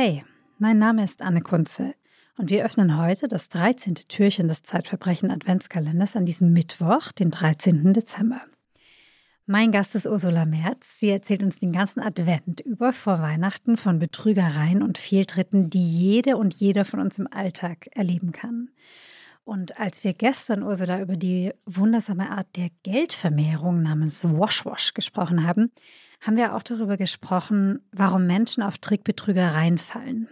[0.00, 0.24] Hey,
[0.60, 1.92] mein Name ist Anne Kunze
[2.36, 3.96] und wir öffnen heute das 13.
[4.06, 7.94] Türchen des Zeitverbrechen Adventskalenders an diesem Mittwoch, den 13.
[7.94, 8.40] Dezember.
[9.46, 11.00] Mein Gast ist Ursula Merz.
[11.00, 16.36] Sie erzählt uns den ganzen Advent über vor Weihnachten von Betrügereien und Fehltritten, die jede
[16.36, 18.70] und jeder von uns im Alltag erleben kann.
[19.48, 25.46] Und als wir gestern, Ursula, über die wundersame Art der Geldvermehrung namens Wash Wash gesprochen
[25.46, 25.72] haben,
[26.20, 30.28] haben wir auch darüber gesprochen, warum Menschen auf Trickbetrügereien fallen.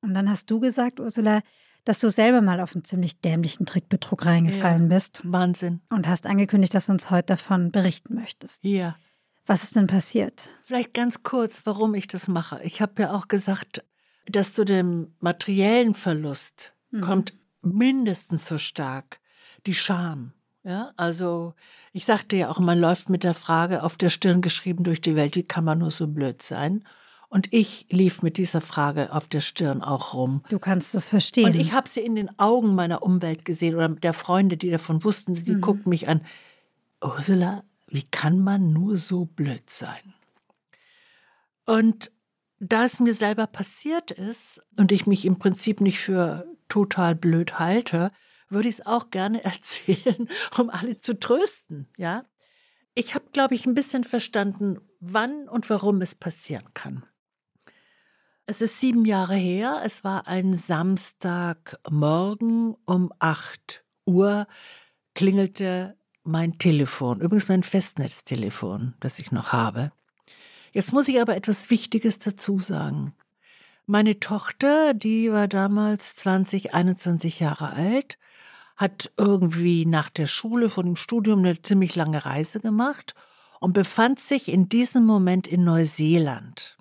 [0.00, 1.42] Und dann hast du gesagt, Ursula,
[1.84, 5.20] dass du selber mal auf einen ziemlich dämlichen Trickbetrug reingefallen ja, bist.
[5.24, 5.82] Wahnsinn.
[5.90, 8.64] Und hast angekündigt, dass du uns heute davon berichten möchtest.
[8.64, 8.96] Ja.
[9.44, 10.58] Was ist denn passiert?
[10.64, 12.62] Vielleicht ganz kurz, warum ich das mache.
[12.62, 13.84] Ich habe ja auch gesagt,
[14.26, 17.02] dass zu dem materiellen Verlust mhm.
[17.02, 19.20] kommt mindestens so stark
[19.66, 20.32] die Scham.
[20.62, 21.54] Ja, also
[21.92, 25.14] ich sagte ja auch, man läuft mit der Frage auf der Stirn geschrieben durch die
[25.14, 26.84] Welt, wie kann man nur so blöd sein?
[27.28, 30.42] Und ich lief mit dieser Frage auf der Stirn auch rum.
[30.48, 31.46] Du kannst das verstehen.
[31.46, 35.04] Und ich habe sie in den Augen meiner Umwelt gesehen oder der Freunde, die davon
[35.04, 35.60] wussten, sie mhm.
[35.60, 36.22] guckten mich an.
[37.02, 40.14] Ursula, wie kann man nur so blöd sein?
[41.66, 42.10] Und
[42.68, 47.58] da es mir selber passiert ist und ich mich im Prinzip nicht für total blöd
[47.58, 48.10] halte,
[48.48, 52.24] würde ich es auch gerne erzählen, um alle zu trösten, ja.
[52.96, 57.04] Ich habe, glaube ich, ein bisschen verstanden, wann und warum es passieren kann.
[58.46, 64.46] Es ist sieben Jahre her, es war ein Samstagmorgen um acht Uhr,
[65.14, 69.90] klingelte mein Telefon, übrigens mein Festnetztelefon, das ich noch habe.
[70.74, 73.14] Jetzt muss ich aber etwas Wichtiges dazu sagen.
[73.86, 78.18] Meine Tochter, die war damals 20, 21 Jahre alt,
[78.76, 83.14] hat irgendwie nach der Schule von dem Studium eine ziemlich lange Reise gemacht
[83.60, 86.76] und befand sich in diesem Moment in Neuseeland.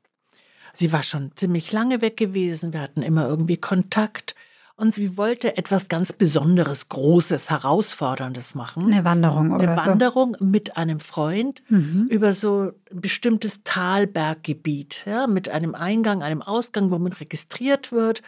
[0.74, 4.34] Sie war schon ziemlich lange weg gewesen, wir hatten immer irgendwie Kontakt
[4.76, 8.92] und sie wollte etwas ganz Besonderes, Großes, Herausforderndes machen.
[8.92, 10.46] Eine Wanderung oder Eine Wanderung so.
[10.46, 12.08] mit einem Freund mhm.
[12.10, 18.24] über so ein bestimmtes Talberggebiet, ja, mit einem Eingang, einem Ausgang, wo man registriert wird,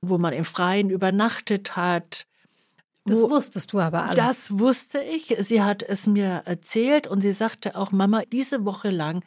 [0.00, 2.26] wo man im Freien übernachtet hat,
[3.04, 4.16] das Wo, wusstest du aber alles.
[4.16, 5.34] Das wusste ich.
[5.40, 9.24] Sie hat es mir erzählt und sie sagte auch, Mama, diese Woche lang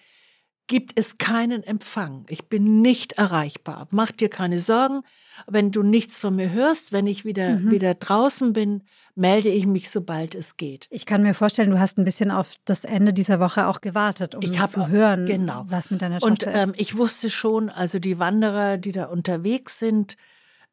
[0.68, 2.26] gibt es keinen Empfang.
[2.30, 3.88] Ich bin nicht erreichbar.
[3.92, 5.02] Mach dir keine Sorgen.
[5.48, 7.72] Wenn du nichts von mir hörst, wenn ich wieder, mhm.
[7.72, 8.84] wieder draußen bin,
[9.16, 10.88] melde ich mich, sobald es geht.
[10.90, 14.36] Ich kann mir vorstellen, du hast ein bisschen auf das Ende dieser Woche auch gewartet,
[14.36, 15.66] um ich zu hören, genau.
[15.68, 19.80] was mit deiner Tochter Und ähm, ich wusste schon, also die Wanderer, die da unterwegs
[19.80, 20.18] sind,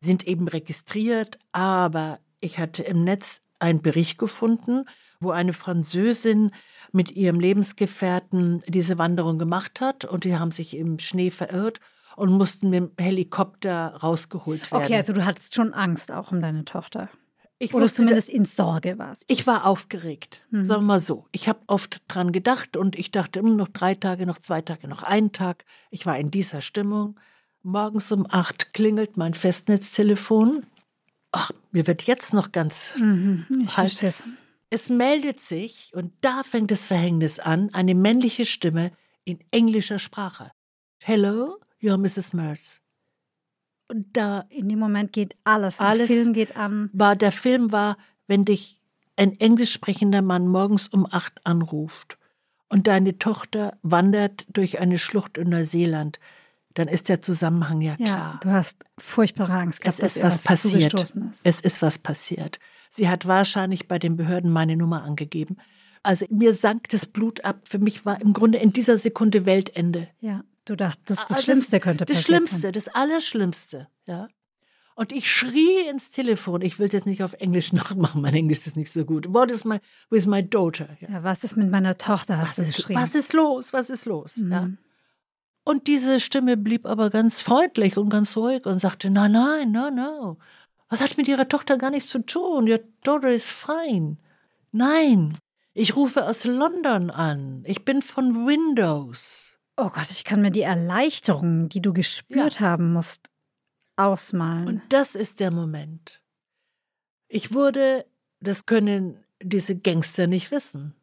[0.01, 4.85] sind eben registriert, aber ich hatte im Netz einen Bericht gefunden,
[5.23, 6.51] wo eine Französin
[6.93, 11.81] mit ihrem Lebensgefährten diese Wanderung gemacht hat und die haben sich im Schnee verirrt
[12.17, 14.85] und mussten mit dem Helikopter rausgeholt werden.
[14.85, 17.09] Okay, also du hattest schon Angst auch um deine Tochter.
[17.59, 19.25] Ich Oder zumindest in Sorge warst.
[19.29, 20.65] Ich war aufgeregt, mhm.
[20.65, 21.27] sagen wir mal so.
[21.31, 24.89] Ich habe oft dran gedacht und ich dachte immer noch drei Tage, noch zwei Tage,
[24.89, 25.65] noch einen Tag.
[25.91, 27.21] Ich war in dieser Stimmung.
[27.63, 30.67] Morgens um acht klingelt mein Festnetztelefon
[31.33, 34.25] ach, mir wird jetzt noch ganz mhm, ich halt.
[34.73, 38.91] Es meldet sich, und da fängt das Verhängnis an, eine männliche Stimme
[39.23, 40.51] in englischer Sprache.
[40.99, 42.33] Hello, you're Mrs.
[42.33, 42.81] Mertz.
[43.89, 45.79] Und da in dem Moment geht alles.
[45.79, 46.89] alles der Film geht an.
[46.95, 48.79] War, der Film war, wenn dich
[49.17, 52.17] ein englisch sprechender Mann morgens um acht anruft
[52.71, 56.19] und deine Tochter wandert durch eine Schlucht in Neuseeland
[56.75, 58.09] dann ist der Zusammenhang ja klar.
[58.09, 60.95] Ja, du hast furchtbare Angst gehabt, es ist was passiert.
[60.95, 61.45] Ist.
[61.45, 62.59] Es ist was passiert.
[62.95, 65.57] Sie hat wahrscheinlich bei den Behörden meine Nummer angegeben.
[66.03, 67.63] Also mir sank das Blut ab.
[67.65, 70.09] Für mich war im Grunde in dieser Sekunde Weltende.
[70.21, 72.19] Ja, du dachtest, das, das Schlimmste könnte passieren.
[72.19, 74.29] Das Schlimmste, das Allerschlimmste, ja.
[74.95, 76.61] Und ich schrie ins Telefon.
[76.61, 78.21] Ich will es jetzt nicht auf Englisch nachmachen.
[78.21, 79.33] Mein Englisch ist nicht so gut.
[79.33, 79.79] What is my,
[80.11, 80.91] with my daughter?
[81.01, 81.09] Ja.
[81.09, 82.37] ja was ist mit meiner Tochter?
[82.37, 83.01] Hast was du geschrien?
[83.01, 83.73] Was ist los?
[83.73, 84.37] Was ist los?
[84.37, 84.53] Mhm.
[84.53, 84.69] Ja.
[85.65, 89.91] Und diese Stimme blieb aber ganz freundlich und ganz ruhig und sagte, nein, nein, no,
[89.91, 90.39] no.
[90.93, 92.71] Was hat mit Ihrer Tochter gar nichts zu tun?
[92.71, 94.19] Your daughter is fine.
[94.73, 95.39] Nein,
[95.73, 97.65] ich rufe aus London an.
[97.67, 99.57] Ich bin von Windows.
[99.79, 102.61] Oh Gott, ich kann mir die Erleichterung, die du gespürt ja.
[102.61, 103.31] haben musst,
[103.97, 104.69] ausmalen.
[104.69, 106.21] Und das ist der Moment.
[107.29, 108.05] Ich wurde,
[108.41, 110.95] das können diese Gangster nicht wissen.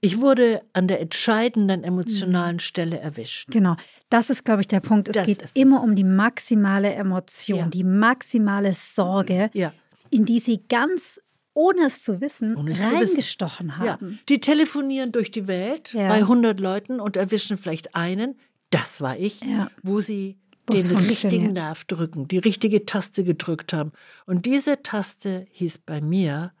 [0.00, 2.60] Ich wurde an der entscheidenden emotionalen mhm.
[2.60, 3.50] Stelle erwischt.
[3.50, 3.76] Genau,
[4.10, 5.08] das ist, glaube ich, der Punkt.
[5.08, 5.82] Es das geht immer es.
[5.82, 7.66] um die maximale Emotion, ja.
[7.66, 9.72] die maximale Sorge, ja.
[10.10, 11.20] in die sie ganz
[11.54, 13.78] ohne es zu wissen, es reingestochen zu wissen.
[13.78, 14.10] haben.
[14.10, 14.18] Ja.
[14.28, 18.38] Die telefonieren durch die Welt bei 100 Leuten und erwischen vielleicht einen,
[18.68, 19.40] das war ich,
[19.82, 20.38] wo sie
[20.70, 23.92] den richtigen Nerv drücken, die richtige Taste gedrückt haben.
[24.26, 26.52] Und diese Taste hieß bei mir,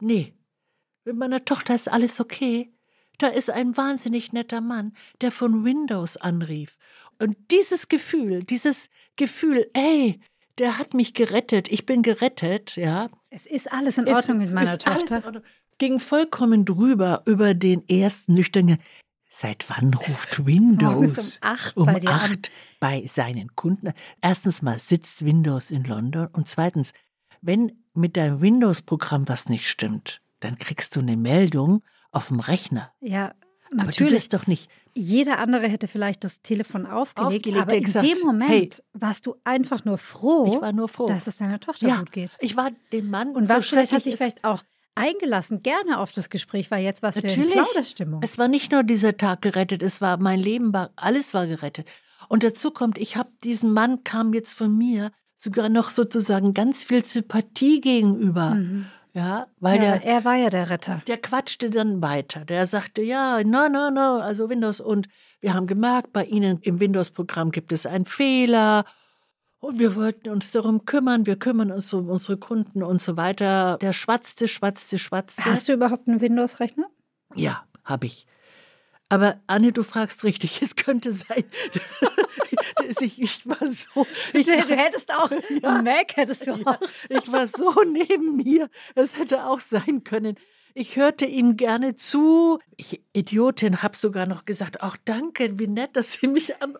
[0.00, 0.32] nee,
[1.04, 2.72] mit meiner Tochter ist alles okay.
[3.18, 6.78] Da ist ein wahnsinnig netter Mann, der von Windows anrief.
[7.20, 10.20] Und dieses Gefühl, dieses Gefühl, ey,
[10.58, 13.08] der hat mich gerettet, ich bin gerettet, ja.
[13.30, 15.42] Es ist alles in Ordnung es, mit meiner Tochter.
[15.78, 18.78] Ging vollkommen drüber über den ersten nüchternen.
[19.28, 23.92] Seit wann ruft Windows um acht, um bei, acht bei seinen Kunden?
[24.20, 26.92] Erstens mal sitzt Windows in London und zweitens,
[27.40, 31.82] wenn mit deinem Windows-Programm was nicht stimmt, dann kriegst du eine Meldung
[32.12, 32.92] auf dem Rechner.
[33.00, 33.34] Ja,
[33.70, 34.10] aber natürlich.
[34.10, 34.70] du bist doch nicht.
[34.96, 39.26] Jeder andere hätte vielleicht das Telefon aufgelegt, aufgelegt aber in gesagt, dem Moment hey, warst
[39.26, 42.36] du einfach nur froh, nur froh, dass es deiner Tochter ja, gut geht.
[42.40, 44.62] Ich war dem Mann und so was vielleicht hast dich vielleicht auch
[44.94, 47.52] eingelassen, gerne auf das Gespräch, weil jetzt warst Natürlich.
[47.52, 48.20] du in Plauderstimmung.
[48.22, 51.88] Es war nicht nur dieser Tag gerettet, es war mein Leben, war, alles war gerettet.
[52.28, 56.84] Und dazu kommt, ich habe diesen Mann kam jetzt von mir sogar noch sozusagen ganz
[56.84, 58.54] viel Sympathie gegenüber.
[58.54, 58.86] Mhm.
[59.14, 61.00] Ja, weil ja, der, er war ja der Retter.
[61.06, 62.44] Der quatschte dann weiter.
[62.44, 65.08] Der sagte, ja, no, no, no, also Windows und
[65.40, 68.84] wir haben gemerkt, bei Ihnen im Windows-Programm gibt es einen Fehler
[69.60, 73.78] und wir wollten uns darum kümmern, wir kümmern uns um unsere Kunden und so weiter.
[73.80, 75.44] Der schwatzte, schwatzte, schwatzte.
[75.44, 76.86] Hast du überhaupt einen Windows-Rechner?
[77.36, 78.26] Ja, habe ich.
[79.08, 81.44] Aber Anne, du fragst richtig, es könnte sein.
[83.00, 84.06] ich, ich war so.
[84.32, 85.30] Ich war, du hättest auch
[85.62, 86.58] ja, Mac hättest du auch.
[86.58, 86.78] Ja,
[87.08, 88.68] ich war so neben mir.
[88.94, 90.36] Es hätte auch sein können.
[90.74, 92.58] Ich hörte ihm gerne zu.
[92.76, 96.76] Ich, Idiotin, habe sogar noch gesagt, auch danke, wie nett, dass Sie mich an.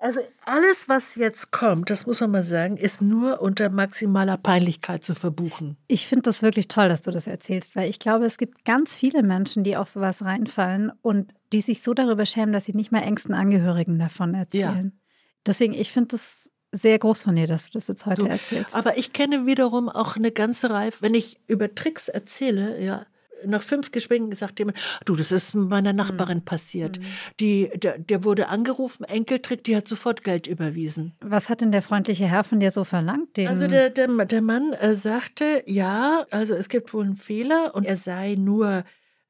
[0.00, 5.04] Also alles, was jetzt kommt, das muss man mal sagen, ist nur unter maximaler Peinlichkeit
[5.04, 5.76] zu verbuchen.
[5.88, 8.96] Ich finde das wirklich toll, dass du das erzählst, weil ich glaube, es gibt ganz
[8.96, 12.92] viele Menschen, die auf sowas reinfallen und die sich so darüber schämen, dass sie nicht
[12.92, 14.92] mehr engsten Angehörigen davon erzählen.
[14.94, 15.00] Ja.
[15.46, 18.74] Deswegen, ich finde das sehr groß von dir, dass du das jetzt heute du, erzählst.
[18.74, 23.04] Aber ich kenne wiederum auch eine ganze Reihe, wenn ich über Tricks erzähle, ja,
[23.46, 26.44] nach fünf Gesprächen gesagt jemand, du, das ist meiner Nachbarin mhm.
[26.44, 26.98] passiert.
[26.98, 27.04] Mhm.
[27.40, 31.14] Die, der, der wurde angerufen, Enkeltrick, die hat sofort Geld überwiesen.
[31.20, 33.38] Was hat denn der freundliche Herr von dir so verlangt?
[33.38, 37.84] also der, der, der Mann äh, sagte, ja, also es gibt wohl einen Fehler und
[37.84, 38.84] er sei nur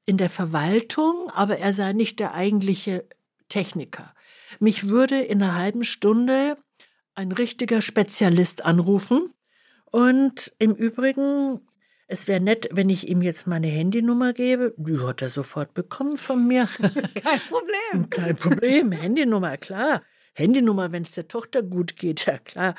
[0.06, 3.04] in der Verwaltung, aber er sei nicht der eigentliche
[3.48, 4.14] Techniker.
[4.58, 6.56] Mich würde in einer halben Stunde
[7.14, 9.32] ein richtiger Spezialist anrufen.
[9.92, 11.60] Und im Übrigen
[12.10, 14.74] es wäre nett, wenn ich ihm jetzt meine Handynummer gebe.
[14.76, 16.66] Die hat er sofort bekommen von mir.
[17.22, 18.10] Kein Problem.
[18.10, 18.90] Kein Problem.
[18.90, 20.02] Handynummer, klar.
[20.34, 22.74] Handynummer, wenn es der Tochter gut geht, ja klar.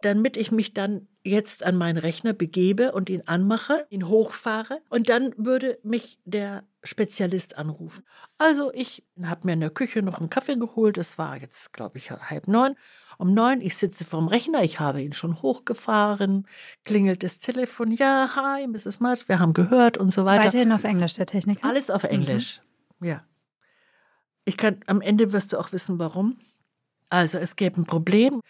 [0.00, 5.08] Damit ich mich dann jetzt an meinen Rechner begebe und ihn anmache, ihn hochfahre und
[5.08, 8.04] dann würde mich der Spezialist anrufen.
[8.38, 10.98] Also ich habe mir in der Küche noch einen Kaffee geholt.
[10.98, 12.74] Es war jetzt, glaube ich, halb neun.
[13.18, 16.48] Um neun, ich sitze vorm Rechner, ich habe ihn schon hochgefahren,
[16.84, 18.98] klingelt das Telefon, ja, hi, Mrs.
[18.98, 20.46] Mudd, wir haben gehört und so weiter.
[20.46, 21.68] Weiterhin auf Englisch, der Techniker?
[21.68, 22.62] Alles auf Englisch,
[22.98, 23.08] mhm.
[23.08, 23.24] ja.
[24.44, 26.36] Ich kann, am Ende wirst du auch wissen, warum.
[27.10, 28.40] Also es gäbe ein Problem.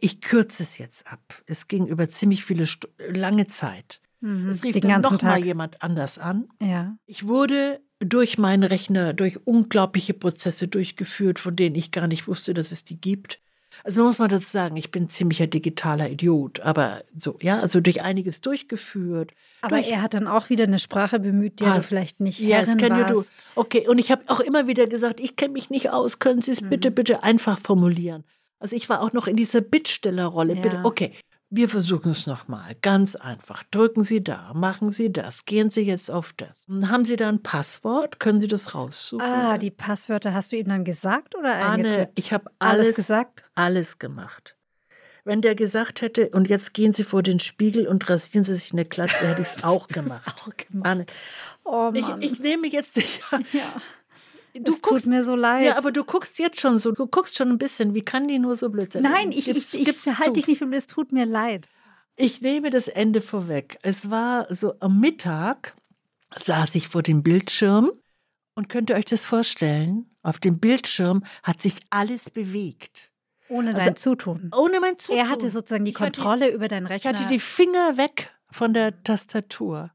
[0.00, 1.42] Ich kürze es jetzt ab.
[1.46, 4.00] Es ging über ziemlich viele St lange Zeit.
[4.20, 6.48] Mhm, es rief dann noch mal jemand anders an.
[6.60, 6.96] Ja.
[7.06, 12.52] Ich wurde durch meinen Rechner, durch unglaubliche Prozesse durchgeführt, von denen ich gar nicht wusste,
[12.52, 13.40] dass es die gibt.
[13.84, 17.80] Also man muss mal dazu sagen, ich bin ziemlicher digitaler Idiot, aber so, ja, also
[17.80, 19.32] durch einiges durchgeführt.
[19.60, 22.68] Aber durch er hat dann auch wieder eine Sprache bemüht, die du vielleicht nicht yes,
[22.68, 23.10] Herrin can warst.
[23.10, 23.24] You do.
[23.54, 26.52] Okay, und ich habe auch immer wieder gesagt, ich kenne mich nicht aus, können Sie
[26.52, 26.70] es mhm.
[26.70, 28.24] bitte, bitte einfach formulieren.
[28.58, 30.54] Also ich war auch noch in dieser Bittstellerrolle.
[30.54, 30.62] Ja.
[30.62, 31.12] Bitte, okay,
[31.48, 32.74] wir versuchen es nochmal.
[32.82, 33.62] Ganz einfach.
[33.70, 36.66] Drücken Sie da, machen Sie das, gehen Sie jetzt auf das.
[36.88, 38.18] Haben Sie da ein Passwort?
[38.18, 39.24] Können Sie das raussuchen?
[39.24, 43.44] Ah, die Passwörter hast du ihm dann gesagt oder Anne, ich habe alles, alles gesagt?
[43.54, 44.56] Alles gemacht.
[45.24, 48.72] Wenn der gesagt hätte, und jetzt gehen Sie vor den Spiegel und rasieren Sie sich
[48.72, 50.22] eine Klatze, hätte ich es auch gemacht.
[50.26, 50.86] auch gemacht.
[50.86, 51.06] Anne,
[51.64, 53.82] oh ich, ich, nehme jetzt ja, ja.
[54.60, 55.66] Du es guckst, tut mir so leid.
[55.66, 57.94] Ja, aber du guckst jetzt schon so, du guckst schon ein bisschen.
[57.94, 59.02] Wie kann die nur so blöd sein?
[59.02, 61.68] Nein, ich, ich, ich, ich halte dich nicht für blöd, es tut mir leid.
[62.16, 63.78] Ich nehme das Ende vorweg.
[63.82, 65.74] Es war so am Mittag,
[66.34, 67.90] saß ich vor dem Bildschirm
[68.54, 70.10] und könnt ihr euch das vorstellen?
[70.22, 73.12] Auf dem Bildschirm hat sich alles bewegt.
[73.48, 74.50] Ohne also, dein Zutun.
[74.56, 75.18] Ohne mein Zutun.
[75.18, 77.12] Er hatte sozusagen die Kontrolle hatte, über deinen Rechner.
[77.12, 79.92] Ich hatte die Finger weg von der Tastatur.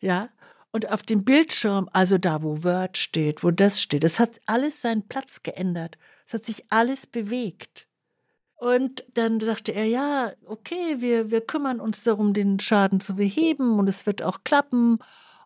[0.00, 0.28] Ja,
[0.74, 4.82] und auf dem Bildschirm, also da, wo Word steht, wo das steht, es hat alles
[4.82, 5.96] seinen Platz geändert.
[6.26, 7.86] Es hat sich alles bewegt.
[8.56, 13.78] Und dann sagte er, ja, okay, wir, wir kümmern uns darum, den Schaden zu beheben
[13.78, 14.98] und es wird auch klappen.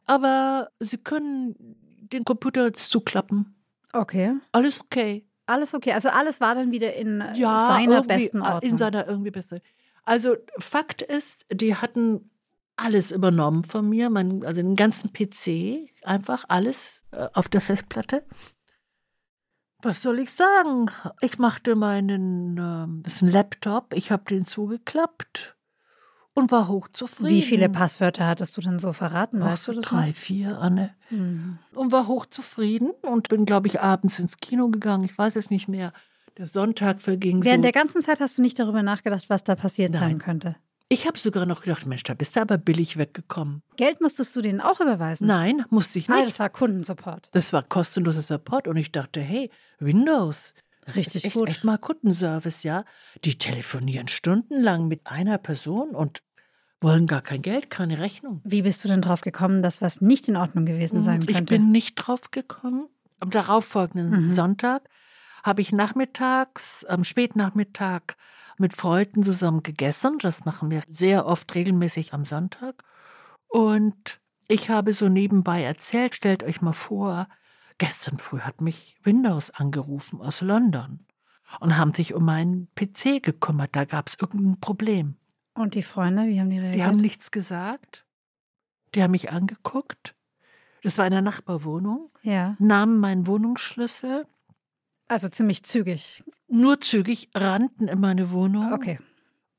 [0.07, 1.55] Aber Sie können
[2.01, 3.55] den Computer jetzt zuklappen.
[3.93, 4.33] Okay.
[4.53, 5.27] Alles okay.
[5.45, 5.93] Alles okay.
[5.93, 8.63] Also alles war dann wieder in äh, Ja, seiner besten Ordnung.
[8.63, 9.61] In seiner irgendwie besten.
[10.07, 12.31] Also Fakt ist, die hatten
[12.79, 18.25] alles übernommen von mir, mein, also den ganzen PC, einfach alles äh, auf der Festplatte.
[19.83, 20.91] Was soll ich sagen?
[21.21, 25.57] Ich machte meinen das ist ein Laptop, ich habe den zugeklappt
[26.35, 27.31] und war hochzufrieden.
[27.37, 29.43] Wie viele Passwörter hattest du denn so verraten?
[29.43, 29.85] Ach, Weißt du das?
[29.85, 30.95] drei, vier, Anne.
[31.11, 31.19] noch?
[31.19, 31.59] Mhm.
[31.75, 35.05] Und war hochzufrieden und bin, glaube ich, abends ins Kino gegangen.
[35.05, 35.93] Ich weiß es nicht mehr.
[36.37, 37.63] Der Sonntag verging Während so.
[37.63, 40.19] der ganzen Zeit hast du nicht darüber nachgedacht, was da passiert sein Nein.
[40.19, 40.57] könnte.
[40.91, 43.63] Ich habe sogar noch gedacht, Mensch, da bist du aber billig weggekommen.
[43.77, 45.27] Geld musstest du denen auch überweisen?
[45.27, 46.29] Nein, musste ich Ah, nicht.
[46.29, 47.29] das war Kundensupport.
[47.33, 50.55] Das war kostenloser Support und ich dachte, hey, Windows.
[50.87, 51.49] Richtig ist echt, gut.
[51.51, 52.85] Echt mal Kundenservice, ja.
[53.25, 56.23] Die telefonieren stundenlang mit einer Person und
[56.81, 58.41] wollen gar kein Geld, keine Rechnung.
[58.45, 61.53] Wie bist du denn drauf gekommen, dass was nicht in Ordnung gewesen sein ich könnte?
[61.55, 62.89] bin nicht drauf gekommen.
[63.21, 64.35] Am darauffolgenden Mhm.
[64.35, 64.89] Sonntag
[65.43, 68.15] habe ich nachmittags, am Spätnachmittag
[68.59, 70.19] mit Freunden zusammen gegessen.
[70.19, 72.85] Das machen wir sehr oft regelmäßig am Sonntag.
[73.49, 77.29] Und ich habe so nebenbei erzählt, stellt euch mal vor,
[77.79, 81.07] gestern früh hat mich Windows angerufen aus London
[81.61, 83.75] und haben sich um meinen PC gekümmert.
[83.75, 85.17] Da gab es irgendein Problem.
[85.55, 86.77] Und die Freunde, wie haben die reagiert?
[86.77, 88.07] Die haben nichts gesagt.
[88.95, 90.15] Die haben mich angeguckt.
[90.83, 92.11] Das war in der Nachbarwohnung.
[92.23, 94.27] ja, Nahmen meinen Wohnungsschlüssel,
[95.09, 96.23] also ziemlich zügig.
[96.49, 98.99] nur zügig, rannten in meine Wohnung Okay.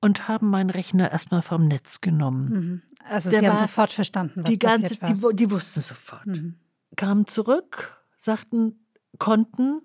[0.01, 2.49] und haben meinen Rechner erstmal vom Netz genommen.
[2.49, 2.81] Mhm.
[3.07, 5.31] Also Der sie haben sofort verstanden, was die ganze, passiert war.
[5.31, 6.25] die, die wussten sofort.
[6.27, 6.55] Mhm.
[6.95, 8.85] Kamen zurück, sagten
[9.17, 9.81] Konten,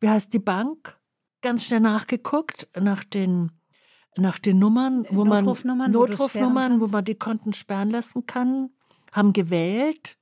[0.00, 0.98] wie heißt die Bank?
[1.42, 3.52] Ganz schnell nachgeguckt nach den,
[4.16, 6.92] nach den Nummern, wo Notrufnummern, man wo Notrufnummern, wo kannst?
[6.92, 8.70] man die Konten sperren lassen kann,
[9.12, 10.18] haben gewählt,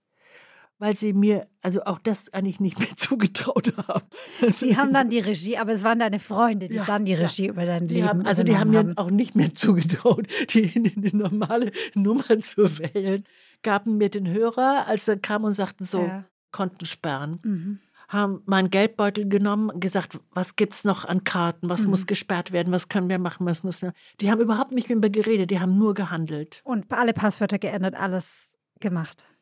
[0.85, 4.05] weil sie mir also auch das eigentlich nicht mehr zugetraut haben.
[4.53, 7.21] Sie haben dann die Regie, aber es waren deine Freunde, die Ja, dann die ja.
[7.21, 11.17] Regie über dein Leben haben, also die haben mir auch nicht mehr zugetraut, die, die
[11.17, 13.25] normale Nummer zu wählen.
[13.62, 16.25] Gaben mir den Hörer, als er kam und sagten so, Ja.
[16.53, 17.41] Konten sperren.
[17.43, 17.79] Mhm.
[18.09, 21.91] Haben meinen Geldbeutel genommen und gesagt, was gibt's noch an Karten, was Mhm.
[21.91, 23.93] muss gesperrt werden, was können wir machen, was müssen wir.
[24.21, 26.61] Die haben überhaupt nicht mit mir geredet, die haben nur gehandelt.
[26.62, 29.34] Und alle Passwörter geändert, alles gemacht.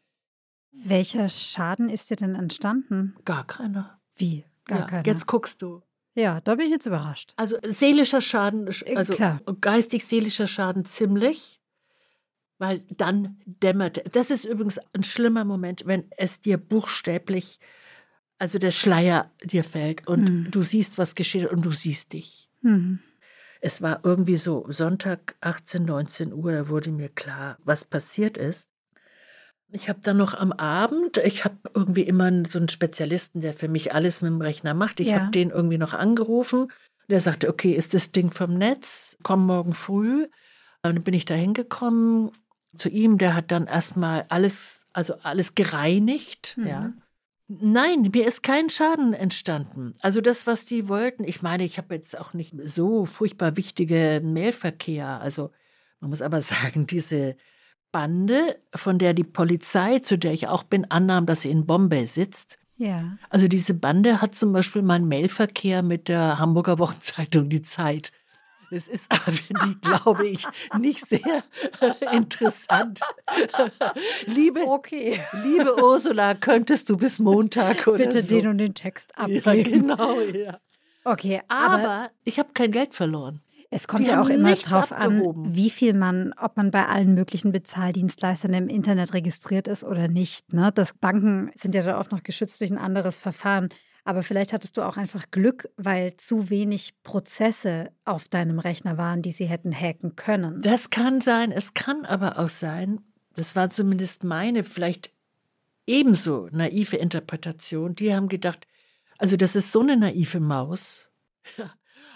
[0.73, 3.15] Welcher Schaden ist dir denn entstanden?
[3.25, 4.01] Gar keiner.
[4.17, 4.45] Wie?
[4.65, 5.07] Gar ja, keiner.
[5.07, 5.83] Jetzt guckst du.
[6.15, 7.33] ja, da bin ich jetzt überrascht.
[7.37, 9.41] Also seelischer Schaden, also klar.
[9.61, 11.61] geistig-seelischer Schaden ziemlich,
[12.59, 14.15] weil dann dämmert.
[14.15, 17.59] Das ist übrigens ein schlimmer Moment, wenn es dir buchstäblich,
[18.39, 20.51] also der Schleier dir fällt und Mhm.
[20.51, 22.49] du siehst, was geschieht und du siehst dich.
[22.63, 23.01] Mhm.
[23.61, 28.69] Es war irgendwie so Sonntag 18, 19 Uhr, da wurde mir klar, was passiert ist.
[29.75, 33.69] Ich habe dann noch am Abend, ich habe irgendwie immer so einen Spezialisten, der für
[33.69, 35.01] mich alles mit dem Rechner macht.
[35.01, 35.21] Ich Ja.
[35.21, 36.71] habe den irgendwie noch angerufen.
[37.09, 39.17] Der sagte, okay, ist das Ding vom Netz?
[39.23, 40.29] Komm morgen früh.
[40.83, 42.31] Dann bin ich da hingekommen
[42.77, 43.19] zu ihm.
[43.19, 46.55] Der hat dann erstmal alles, also alles gereinigt.
[46.59, 46.67] Mhm.
[46.67, 46.93] Ja.
[47.49, 49.95] Nein, mir ist kein Schaden entstanden.
[50.01, 54.21] Also das, was die wollten, ich meine, ich habe jetzt auch nicht so furchtbar wichtige
[54.25, 55.21] Mailverkehr.
[55.21, 55.51] Also
[56.01, 57.37] man muss aber sagen, diese
[57.93, 62.07] Bande, von der die Polizei, zu der ich auch bin, annahm, dass sie in Bombay
[62.07, 62.59] sitzt.
[62.79, 63.17] Ja.
[63.31, 68.11] Also diese Bande hat zum Beispiel meinen Mailverkehr mit der Hamburger Wochenzeitung Die Zeit.
[68.75, 70.47] Es ist aber für die, glaube ich,
[70.79, 71.21] nicht sehr
[72.13, 73.01] interessant.
[74.27, 75.21] liebe, Okay.
[75.45, 78.35] liebe Ursula, könntest du bis Montag oder Bitte so.
[78.37, 79.45] den und den Text abgeben.
[79.45, 80.59] Ja, genau, ja.
[81.05, 83.43] Okay, aber, Aber ich habe kein Geld verloren.
[83.75, 87.15] Es kommt die ja auch immer drauf an, wie viel man, ob man bei allen
[87.15, 90.53] möglichen Bezahldienstleistern im Internet registriert ist oder nicht.
[90.53, 90.71] Ne?
[90.75, 93.71] Das Banken sind ja da oft noch geschützt durch ein anderes Verfahren.
[94.05, 99.23] Aber vielleicht hattest du auch einfach Glück, weil zu wenig Prozesse auf deinem Rechner waren,
[99.23, 100.61] die sie hätten hacken können.
[100.61, 103.01] Das kann sein, es kann aber auch sein,
[103.35, 105.15] das war zumindest meine vielleicht
[105.87, 107.95] ebenso naive Interpretation.
[107.95, 108.67] Die haben gedacht,
[109.19, 111.09] also das ist so eine naive Maus,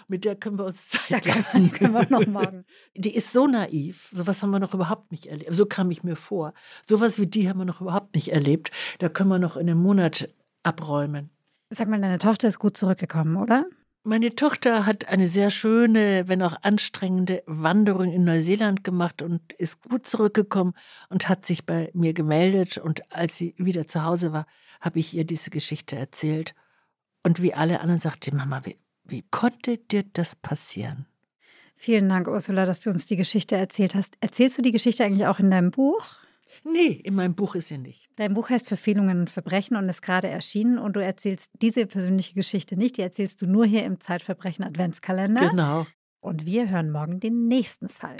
[0.07, 1.71] mit der können wir uns Zeit Da lassen.
[1.73, 2.65] können wir noch morgen.
[2.95, 5.53] Die ist so naiv, sowas haben wir noch überhaupt nicht erlebt.
[5.55, 6.53] So kam ich mir vor.
[6.85, 8.71] Sowas wie die haben wir noch überhaupt nicht erlebt.
[8.99, 10.29] Da können wir noch in einem Monat
[10.63, 11.29] abräumen.
[11.69, 13.65] Sag mal, deine Tochter ist gut zurückgekommen, oder?
[14.03, 19.81] Meine Tochter hat eine sehr schöne, wenn auch anstrengende Wanderung in Neuseeland gemacht und ist
[19.81, 20.75] gut zurückgekommen
[21.09, 22.77] und hat sich bei mir gemeldet.
[22.77, 24.45] Und als sie wieder zu Hause war,
[24.79, 26.55] habe ich ihr diese Geschichte erzählt.
[27.23, 28.77] Und wie alle anderen sagte Mama, wie,
[29.09, 31.05] wie konnte dir das passieren?
[31.75, 34.17] Vielen Dank, Ursula, dass du uns die Geschichte erzählt hast.
[34.19, 36.15] Erzählst du die Geschichte eigentlich auch in deinem Buch?
[36.63, 38.09] Nee, in meinem Buch ist sie nicht.
[38.15, 42.33] Dein Buch heißt Verfehlungen und Verbrechen und ist gerade erschienen und du erzählst diese persönliche
[42.33, 45.49] Geschichte nicht, die erzählst du nur hier im Zeitverbrechen Adventskalender.
[45.49, 45.85] Genau.
[46.19, 48.17] Und wir hören morgen den nächsten Fall.